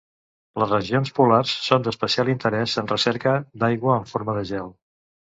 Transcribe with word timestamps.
Les 0.61 0.71
regions 0.75 1.09
polars 1.17 1.51
són 1.65 1.83
d'especial 1.87 2.31
interès, 2.33 2.73
en 2.83 2.89
recerca 2.91 3.33
d'aigua 3.65 3.99
en 3.99 4.09
forma 4.13 4.35
de 4.39 4.43
gel. 4.53 4.73